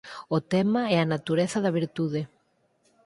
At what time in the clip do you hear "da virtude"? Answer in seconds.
1.65-2.21